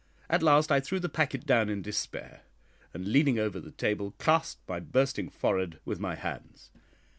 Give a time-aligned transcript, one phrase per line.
[0.31, 2.41] At last I threw the packet down in despair,
[2.91, 6.71] and, leaning over the table, clasped my bursting forehead with my hands.